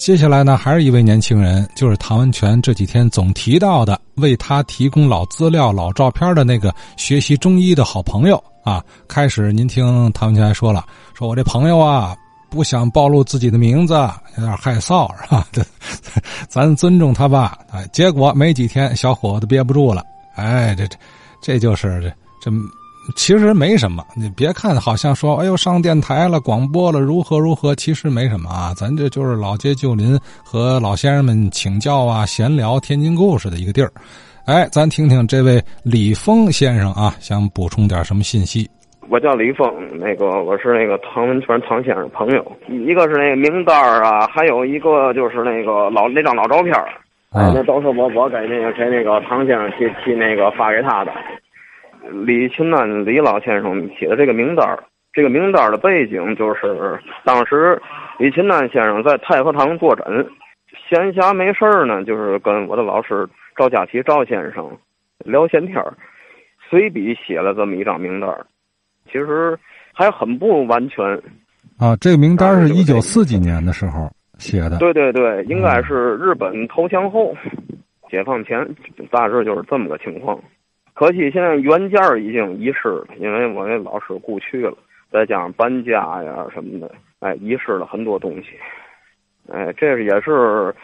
[0.00, 8.82] 接下来呢，还是一位年轻人，就是唐文全这几天总提到的，为他提供老资料、老照片的那个学习中医的好朋友啊。
[9.06, 12.16] 开始您听唐文全说了，说我这朋友啊，
[12.48, 13.92] 不想暴露自己的名字，
[14.38, 15.46] 有点害臊，是吧？
[16.48, 17.58] 咱尊重他吧。
[17.70, 20.02] 哎，结果没几天，小伙子憋不住了，
[20.34, 20.96] 哎，这这，
[21.42, 22.79] 这就是这这。
[23.16, 28.72] 其实没什么，你别看好像说，哎呦上电台了、广播了，如何如何，其实没什么啊。
[28.76, 33.90] 咱这就是老街旧邻，和老先生们请教啊、闲聊天津故事的一个地儿。
[34.46, 38.68] 哎，咱听听这位李峰先生啊，想补充点什么信息？
[39.08, 46.72] 我叫李峰，那个我是那个唐文全唐先生朋友，一个是那个名单啊，还有一个就是那个老那张老照片
[47.32, 51.12] 哎，那都是我我给那个给那个唐先生去去那个发给他的。
[52.24, 54.78] 李勤南李老先生写的这个名单
[55.12, 57.80] 这个名单的背景就是，当时
[58.18, 60.26] 李勤南先生在太和堂坐诊，
[60.88, 64.70] 闲暇没事儿呢，就是跟我的老师赵家琪赵先生
[65.24, 65.92] 聊闲天儿，
[66.68, 68.30] 随笔写了这么一张名单
[69.06, 69.58] 其实
[69.92, 71.04] 还很不完全。
[71.76, 74.78] 啊，这个名单是一九四几年的时候写的。
[74.78, 77.34] 对对对，应该是日本投降后，
[78.08, 78.64] 解放前，
[79.10, 80.38] 大致就是这么个情况。
[81.00, 84.76] 可惜现在原件已经遗失了，因为我那老师故去了，
[85.10, 88.48] 再加上搬家呀什么的，哎，遗失了很多东西。
[89.50, 90.74] 哎，这也是，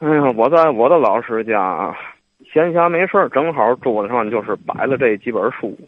[0.00, 1.96] 哎呀，我在我的老师家
[2.52, 5.78] 闲暇没事正好桌子上就是摆了这几本书。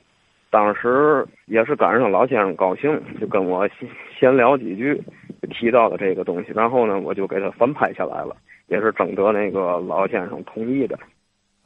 [0.48, 3.68] 当时也是赶上老先生高兴，就跟我
[4.16, 5.02] 闲聊几句，
[5.50, 8.36] 提到的这个东西，然后呢，我就给他翻拍下来了，
[8.68, 10.96] 也是征得那个老先生同意的。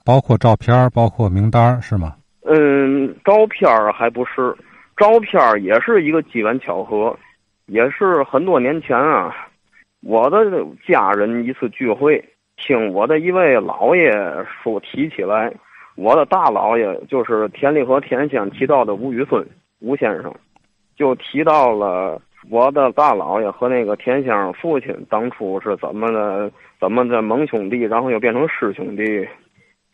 [0.07, 2.15] 包括照片，包括名单，是吗？
[2.45, 4.55] 嗯，照片还不是，
[4.97, 7.19] 照片也是一个机缘巧合，
[7.67, 9.35] 也是很多年前啊，
[10.05, 12.25] 我的家人一次聚会，
[12.57, 14.13] 听我的一位姥爷
[14.63, 15.53] 说提起来，
[15.97, 19.45] 我的大姥爷就是田立和田先提到的吴宇孙
[19.81, 20.33] 吴先生，
[20.97, 26.49] 就提到了我的大姥爷和那个田先生父亲当初是怎么的，
[26.81, 29.27] 怎么的盟兄弟，然后又变成师兄弟。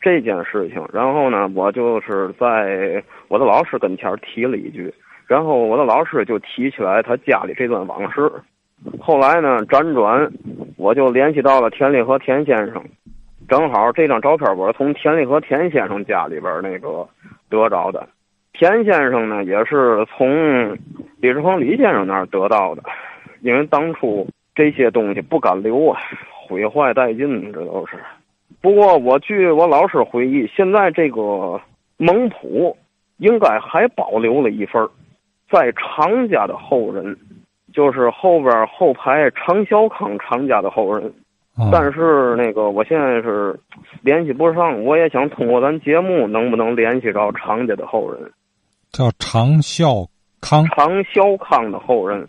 [0.03, 4.93] 这件事情，然后呢，我就是在我的老师跟前提了一句，
[5.25, 8.29] 然后我的老师就提起来他家里这段往事。
[8.99, 10.29] 后来呢，辗转
[10.75, 12.83] 我就联系到了田立和田先生，
[13.47, 17.07] 正好这张照片我是从田立和田先生家里边那个
[17.49, 18.05] 得着的。
[18.51, 20.73] 田先生呢，也是从
[21.21, 22.83] 李志鹏李先生那儿得到的，
[23.39, 25.97] 因为当初这些东西不敢留啊，
[26.29, 27.97] 毁坏殆尽，这都是。
[28.63, 31.59] 不过，我据我老师回忆，现在这个
[31.97, 32.77] 蒙普
[33.17, 34.87] 应该还保留了一份
[35.51, 37.17] 在常家的后人，
[37.73, 41.13] 就是后边后排常小康常家的后人。
[41.73, 43.59] 但是那个，我现在是
[44.01, 48.31] 联系不上，我也想通过咱节目，能不能联系着常家的后人？
[48.93, 50.07] 叫常孝
[50.39, 50.65] 康。
[50.67, 52.25] 常孝康的后人，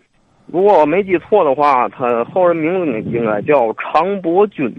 [0.46, 4.74] 如果我没记错的话，他后人名字应该叫常伯钧。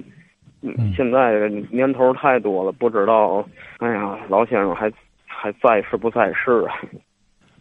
[0.95, 3.45] 现在年头太多了，不知道。
[3.79, 4.91] 哎呀，老先生还
[5.25, 6.73] 还在世不在世啊？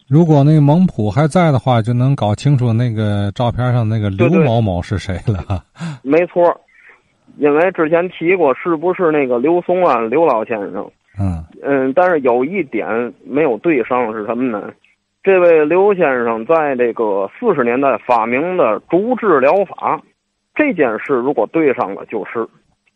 [0.07, 5.65] 如果那个蒙普还在的话，就能搞清楚那个照片上那个刘某某是谁了。
[6.05, 6.61] 没错，
[7.39, 10.91] 因为之前提过，是不是那个刘松安刘老先生？
[11.19, 14.71] 嗯嗯，但是有一点没有对上是什么呢？
[15.23, 20.01] 这位刘先生在这个四十年代发明的竹治疗法，
[20.55, 22.47] 这件事如果对上了，就是。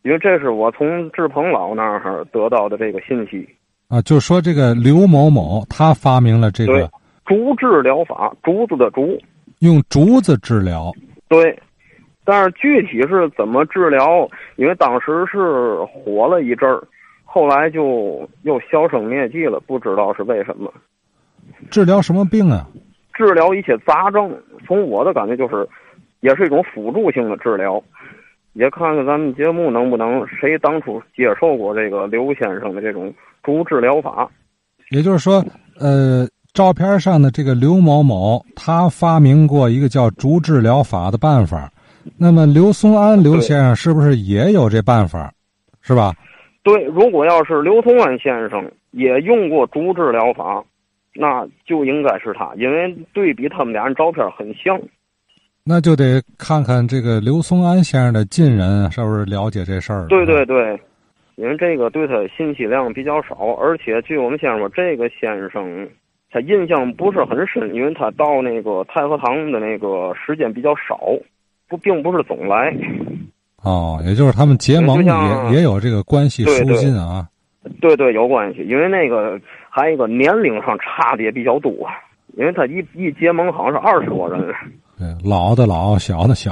[0.08, 3.46] 因为这是我从志鹏老那儿得到的这个信息，
[3.88, 6.90] 啊，就说这个刘某某他发明了这个
[7.26, 9.20] 竹治疗法，竹子的竹，
[9.58, 10.90] 用竹子治疗。
[11.28, 11.54] 对，
[12.24, 14.26] 但是具体是怎么治疗？
[14.56, 16.82] 因为当时是火了一阵儿，
[17.26, 20.72] 后来就又销声灭迹了，不知道是为什么。
[21.70, 22.66] 治疗什么病啊？
[23.12, 24.34] 治疗一些杂症。
[24.66, 25.68] 从我的感觉就是，
[26.20, 27.82] 也是一种辅助性的治疗。
[28.58, 34.28] 也看看咱们节目能不能谁当初接受过这个刘先生的这种竹治疗法，
[34.90, 35.44] 也就是说，
[35.78, 41.70] 呃，照片上的这个刘某某他发明过一个叫竹治疗法的办法，
[42.18, 45.32] 那么刘松安刘先生是不是也有这办法，
[45.80, 46.12] 是吧？
[46.64, 50.64] 对，如果要是刘松安先生也用过竹治疗法，
[51.14, 54.76] 那就应该是他，因为对比他们俩人照片很像。
[55.68, 60.06] 那就得看看这个刘松安先生的近人是不是了解这事儿。
[60.08, 60.80] 对对对，
[61.36, 65.86] 因为这个对他信息量比较少，而且据我们先生说，这个先生
[66.32, 70.98] 他印象不是很深，因为他到那个太和堂的那个时间比较少，
[71.68, 72.74] 不并不是总来。
[73.62, 77.28] 哦，也就是他们结盟也也有这个关系疏近啊。
[77.78, 79.38] 对对，有关系，因为那个
[79.68, 81.70] 还有一个年龄上差的也比较多，
[82.38, 84.54] 因为他一一结盟好像是二十多人。
[84.98, 86.50] 对，老的老，小的小。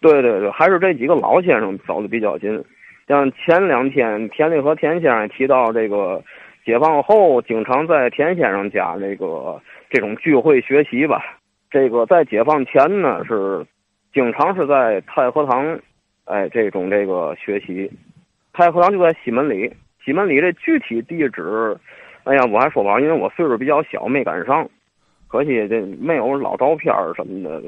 [0.00, 2.64] 对对对，还是这几个老先生走的比较近。
[3.08, 6.22] 像前两天田立和田先生提到这个，
[6.64, 9.60] 解放后经常在田先生家这个
[9.90, 11.40] 这种聚会学习吧。
[11.70, 13.66] 这个在解放前呢是，
[14.12, 15.78] 经常是在太和堂，
[16.24, 17.90] 哎，这种这个学习。
[18.52, 19.72] 太和堂就在西门里，
[20.04, 21.76] 西门里这具体地址，
[22.24, 24.68] 哎呀，我还说不好，因为我岁数比较小，没赶上。
[25.32, 27.62] 可惜这没有老照片什么的。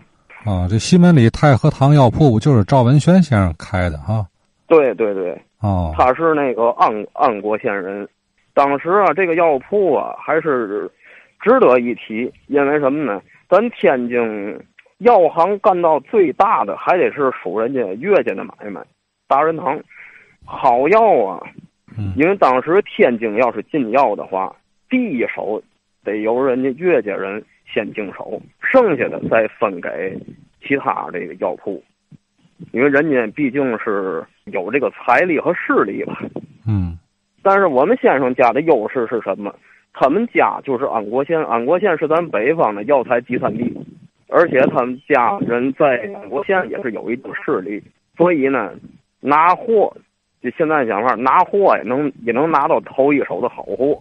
[0.45, 4.27] 啊，这西门里太和堂药铺就是赵文轩先生开的哈。
[4.67, 8.07] 对对对，哦，他是那个安安国县人。
[8.53, 10.91] 当时啊，这个药铺啊还是
[11.41, 13.23] 值得一提，因为什么呢？
[13.49, 14.61] 咱天津
[14.99, 18.83] 药行干到最大的，还得是属人家岳家的买卖，
[19.27, 19.81] 大仁堂。
[20.45, 21.41] 好药啊，
[22.15, 24.55] 因为当时天津要是进药的话，
[24.91, 25.63] 第一手
[26.05, 27.43] 得由人家岳家人
[27.75, 30.17] 先净手，剩下的再分给
[30.63, 31.83] 其他这个药铺，
[32.71, 36.23] 因为人家毕竟是有这个财力和势力吧。
[36.67, 36.97] 嗯，
[37.43, 39.53] 但是我们先生家的优势是什么？
[39.93, 43.77] 他们家就是安国县，安国县是咱北方的药材集散地，
[44.29, 47.83] 而且他们家人在安国县也是有一定势力，
[48.17, 48.73] 所以呢，
[49.21, 49.93] 拿货。
[50.43, 53.99] 就现在想法，拿货也能也能拿到头一手的好货，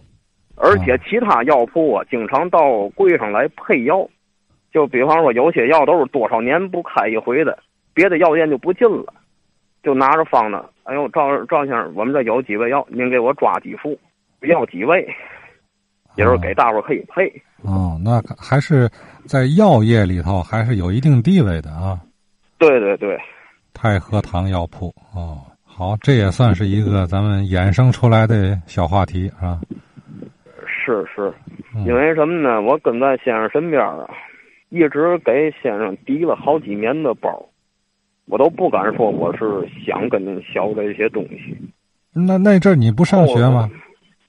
[0.56, 4.08] 而且其他药铺啊，经常到柜上来配药。
[4.72, 7.56] 就比方说，有些药都是多少年不开一回的，
[7.92, 9.12] 别的药店就不进了，
[9.84, 10.60] 就拿着方子。
[10.82, 13.96] 哎呦，赵赵先生，我们这有几味药，您给我抓几副，
[14.40, 15.06] 要几味，
[16.16, 17.32] 也是给大伙可以配。
[17.62, 18.90] 哦，那还是
[19.26, 21.98] 在药业里头还是有一定地位的啊。
[22.58, 23.16] 对对对，
[23.72, 25.38] 太和堂药铺哦。
[25.64, 29.60] 好，这也算是一个咱们衍生出来的小话题啊。
[30.84, 31.32] 是是，
[31.86, 32.60] 因为什么呢？
[32.60, 34.08] 我跟在先生身边啊，
[34.68, 37.44] 一直给先生提了好几年的包，
[38.26, 39.46] 我都不敢说我是
[39.86, 41.56] 想跟您学这些东西。
[42.12, 43.70] 那那阵你不上学吗？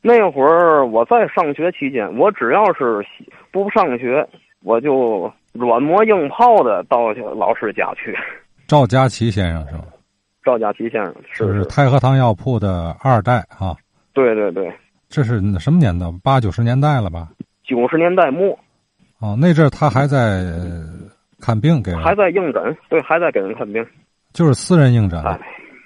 [0.02, 3.04] 那会儿我在上学期间，我只要是
[3.52, 4.28] 不上学，
[4.64, 8.16] 我就软磨硬泡的到老师家去。
[8.68, 9.86] 赵家琪先生是吗？
[10.44, 13.76] 赵家琪先生是是太和堂药铺的二代啊。
[14.14, 14.72] 对对对，
[15.10, 16.06] 这是什么年代？
[16.24, 17.30] 八九十年代了吧？
[17.64, 18.58] 九十年代末。
[19.20, 20.44] 哦，那阵他还在
[21.40, 23.86] 看病给人，还在应诊，对，还在给人看病，
[24.34, 25.22] 就是私人应诊。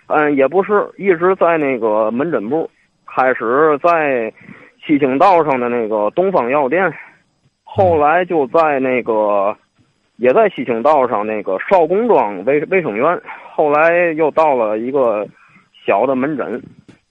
[0.08, 2.70] 嗯，也不是，一直在那个门诊部，
[3.06, 4.34] 开始在
[4.86, 6.92] 西青道上的那个东方药店，
[7.64, 9.56] 后来就在那个。
[10.22, 13.22] 也在西青道上那个少公庄卫卫生院，
[13.56, 15.26] 后来又到了一个
[15.86, 16.62] 小的门诊。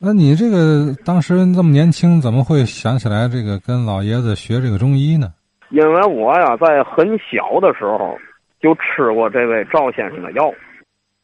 [0.01, 5.33] 那你这个当时这么年轻，怎么会想起来这个跟老爷子学这个中医呢？
[5.71, 8.17] 因为我呀，在很小的时候
[8.61, 10.53] 就吃过这位赵先生的药，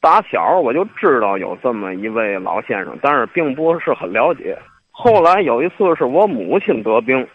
[0.01, 4.59] 打小我就知道有这么一位老先生，但是并不是很了解。
[4.91, 7.27] 后来有一次是我母亲得病，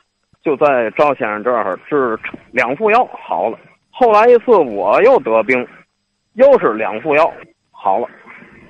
[0.44, 2.20] 就在赵先生这儿治
[2.52, 3.58] 两副药好了。
[3.90, 5.66] 后来一次我又得病，
[6.34, 7.32] 又是两副药
[7.72, 8.08] 好了。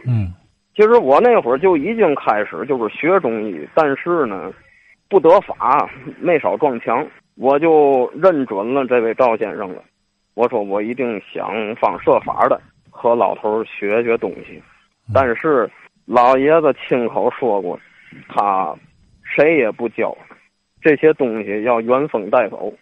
[0.05, 0.33] 嗯，
[0.75, 4.51] 其实我那会儿就已经开始就是学中医，但是呢，
[5.09, 7.05] 不得法，没少撞墙。
[7.35, 9.83] 我就认准了这位赵先生了。
[10.35, 12.59] 我说我一定想方设法的
[12.89, 14.61] 和老头学学东西。
[15.13, 15.69] 但是
[16.05, 17.79] 老爷子亲口说过，
[18.27, 18.73] 他
[19.23, 20.15] 谁也不教，
[20.81, 22.73] 这些东西要原封带走。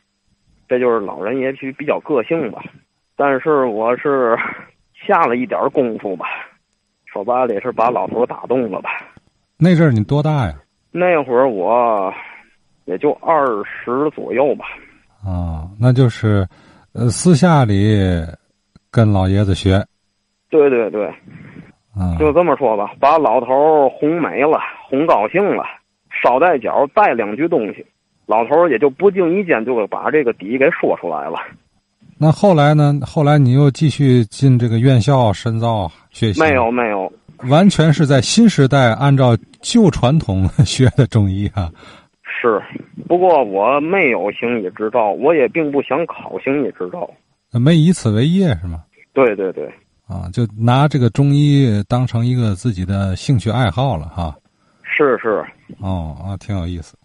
[0.67, 2.61] 这就是老人也许比较个性吧，
[3.15, 4.37] 但是我是
[5.07, 6.25] 下了一点功夫吧，
[7.17, 8.91] 说白了是把老头打动了吧。
[9.57, 10.53] 那阵儿你多大呀？
[10.91, 12.13] 那会儿我
[12.85, 14.65] 也就二十左右吧。
[15.25, 16.47] 啊，那就是
[16.93, 17.97] 呃私下里
[18.91, 19.83] 跟老爷子学。
[20.51, 21.07] 对对对，
[21.95, 25.63] 啊，就这么说吧，把老头哄美了，哄高兴了，
[26.21, 27.83] 捎带脚带两句东西。
[28.27, 31.39] 老头也就不经意间就把这个底给说出来了。
[32.19, 32.99] 那后来呢？
[33.03, 36.41] 后来你又继续进这个院校深造学习？
[36.41, 37.06] 没有，没有，
[37.43, 41.71] 完全是在新时代按照旧传统学的中医啊。
[42.23, 42.61] 是，
[43.07, 47.09] 不过我没有行医执照，我也并不想考行医执照。
[47.59, 48.83] 没以此为业是吗？
[49.13, 49.67] 对对对。
[50.07, 54.35] 啊，就拿这个中医当成一个自己的兴趣爱好了哈。
[54.83, 55.43] 是是。
[55.79, 56.95] 哦啊，挺有意思。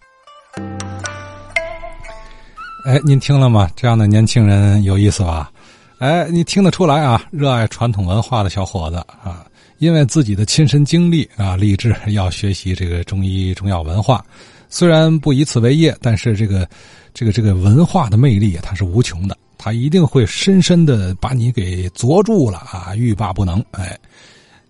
[2.86, 3.68] 哎，您听了吗？
[3.74, 5.50] 这样的年轻人有意思吧？
[5.98, 7.22] 哎，你听得出来啊？
[7.30, 9.46] 热爱传统文化的小伙子啊，
[9.82, 14.24] 因为自己的亲身经历啊，立志要学习这个中医中药文化。
[14.68, 16.68] 虽然不以此为业，但是这个
[17.12, 23.60] 这个这个文化的魅力啊它是无穷的，它一定会深深的把你给捉住了啊，欲罢不能。
[23.72, 23.98] 哎，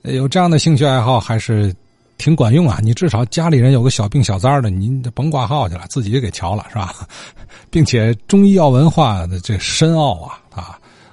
[0.00, 1.74] 有这样的兴趣爱好还是
[2.16, 2.78] 挺管用啊。
[2.82, 7.06] 你至少家里人有个小病小灾的，您甭挂号去了，自己给瞧了是吧？
[7.68, 10.38] 并且中医药文化的这深奥啊。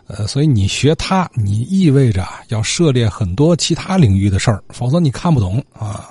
[0.10, 6.10] 呃，所以你学它，你意味着要涉猎很多其他领域的事儿，否则你看不懂啊。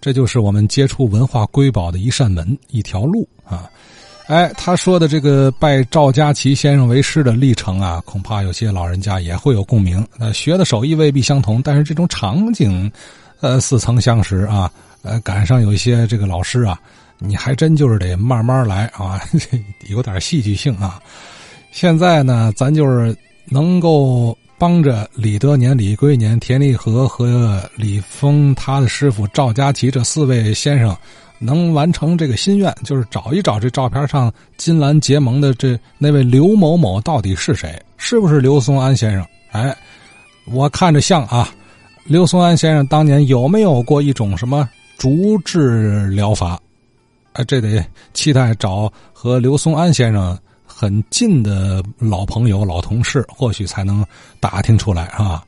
[0.00, 3.68] 这就是我们接触文化瑰宝的一扇门，一条路啊。
[4.28, 10.06] 哎，他说的这个拜赵家齐先生为师的历程啊，恐怕有些老人家也会有共鸣。
[10.18, 12.90] 呃，学的手艺未必相同，但是这种场景，
[13.40, 14.72] 呃，似曾相识啊。
[15.02, 16.80] 呃，赶上有一些这个老师啊，
[17.18, 19.20] 你还真就是得慢慢来啊，
[19.88, 20.98] 有点戏剧性啊。
[21.70, 30.96] 现在呢，咱就是能够帮着李德年、李桂年、田立和和李峰他的师傅赵家齐这四位先生，
[31.38, 37.80] 能完成这个心愿，就是找一找这照片上金兰结盟的这那位刘某某到底是谁？
[37.96, 39.24] 是不是刘松安先生？
[39.52, 39.76] 哎，
[40.46, 41.48] 我看着像啊。
[42.04, 46.58] 刘松安先生当年有没有过一种什么竹治疗法？
[47.34, 47.84] 哎，这得
[48.14, 50.36] 期待找和刘松安先生。
[50.80, 54.06] 很近的老朋友、老同事，或许才能
[54.38, 55.42] 打听出来啊。